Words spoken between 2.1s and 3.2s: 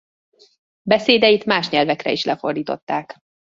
is lefordították.